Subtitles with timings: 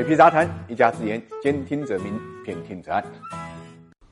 [0.00, 3.04] 水皮杂谈，一家之言，兼听则明，偏听则暗。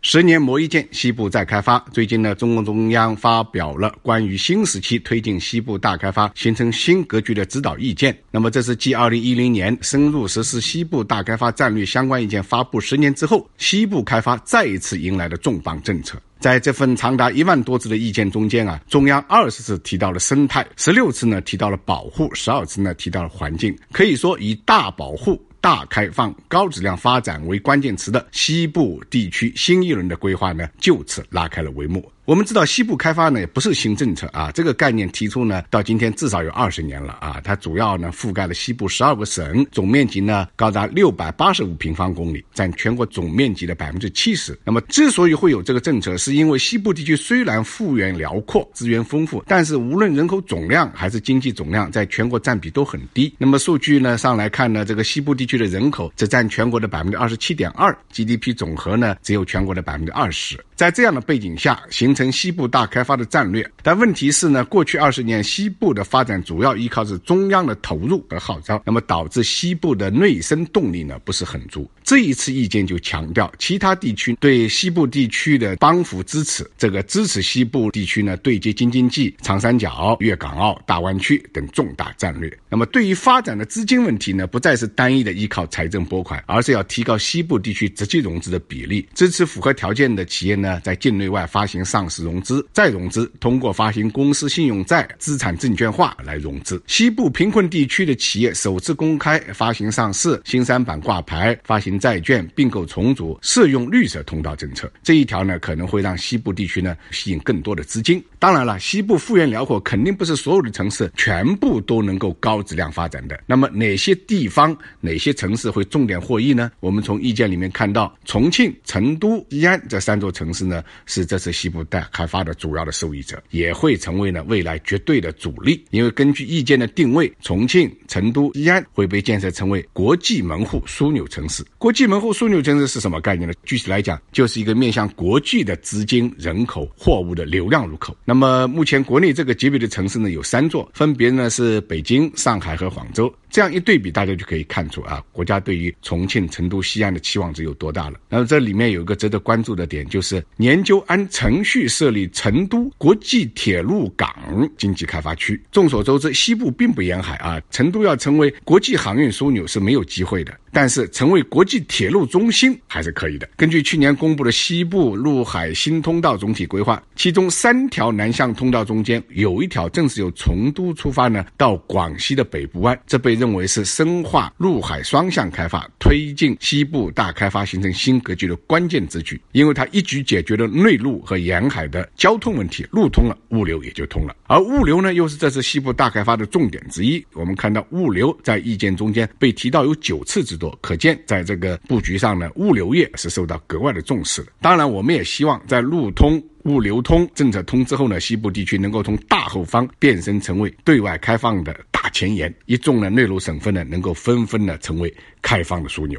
[0.00, 1.78] 十年磨一剑，西部再开发。
[1.92, 8.16] 最近呢，中共中央发表了关于新时期推进西部大开发、形成新格局的指导意见。
[8.30, 16.18] 那么，这是继二零一零年深入实施西部大开发战略相关意见发布十年之后，西部开发再一次迎来了重磅政策。
[16.38, 23.76] 在这份长达一万多字的意见中间啊，中央二十次提到了生态，十六次呢提到了保护，十二次呢提到了环境。
[23.92, 25.38] 可以说，以大保护。
[25.64, 32.12] 大开放、高质量发展为关键词的西部地区新一轮的规划呢，就此拉开了帷幕。
[32.26, 37.38] 我们知道西部开发呢也不是新政策啊，这个概念提出呢到今天至少有二十年了啊。
[37.44, 44.58] 它主要呢覆盖了西部十二个省，总面积呢高达六百八十五平方公里，占全国总面积的百分之七十。
[44.64, 53.34] 那么之所以会有这个政策，是因为西部地区虽然幅员辽阔、资源丰富，但是无论人口总量还是经济总量，在全国占比都很低。
[53.36, 60.58] 那么数据呢上来看呢，这个西部地区的人口只占全国的百分之二十七点二，GDP 总和呢只有全国的百分之二十。
[60.74, 71.90] 在这样的背景下，形成西部大开发的战略，但问题是呢，过去二十年西部的发展主要依靠是中央的投入和号召，那么导致西部的内生动力呢不是很足。
[72.04, 82.54] 这一次意见就强调，其他地区对西部地区的帮扶支持，这个支持西部地区呢对接京津冀、长三角、粤港澳大湾区等重大战略。
[82.68, 96.82] 那么对于发展的资金问题呢，不再是单一的依靠财政拨款，而是要提高西部地区直接融资的比例，支持符合条件的企业呢在境内外发行上市融资、再融资，通过发行公司信用债、资产证券化来融资。
[96.86, 101.93] 西部贫困地区的企业首次公开发行上市、新三板挂牌、发行。
[101.98, 108.22] 债券并购重组适用绿色通道政策这一条呢，可能会让西部地区呢吸引更多的资金。
[108.38, 113.40] 当然了，西部幅员辽阔，肯定不是所有的城市全部都能够高质量发展的。
[113.46, 116.70] 那么哪些地方、哪些城市会重点获益呢？
[116.80, 125.82] 我们从意见里面看到，重庆、成都、西安这三座城市呢，是这次西部大开发的主要的受益者，也会成为呢未来绝对的主力。
[125.90, 131.64] 因为根据意见的定位，重庆、成都、西安会被建设成为国际门户枢纽城市。
[131.84, 133.54] 国际门户枢纽城市是什么概念呢？
[133.62, 138.16] 具体来讲，就是一个面向国际的资金、人口、货物的流量入口。
[138.24, 143.30] 那么目前国内这个级别的城市呢，有三座，分别呢是北京、上海和广州。
[143.54, 148.18] 这样一对比，大家就可以看出啊，国家对于重庆、成都、西安的期望值有多大了。
[148.28, 155.62] 那么这里面有一个值得关注的点，就是研究按程序设立成都国际铁路港经济开发区。
[155.70, 163.48] 众所周知，西部并不沿海啊，成都要成为国际航运枢纽是没有机会的，但是成为国际铁路中心还是可以的。
[163.56, 184.34] 根据去年公布的西部陆海新通道总体规划，其中三条南向通道中间有一条正是由成都出发呢，到广西的北部湾，这被认认为是深化陆海双向开发、推进西部大开发形成新格局的关键之举，因为它一举解决了内陆和沿海的交通问题，路通了，物流也就通了。
[184.46, 187.22] 而物流呢，又是这次西部大开发的重点之一。
[187.34, 194.52] 我们看到物流在意见中间被提到有九次之多，可见在这个布局上呢，物流业是受到格外的重视的。
[194.62, 196.42] 当然，我们也希望在路通。
[196.64, 201.78] 物流通政策通之后呢，西部地区能够从大后方变身成为对外开放的
[202.14, 206.18] 前沿，一众的内陆省份呢能够纷纷的成为开放的枢纽。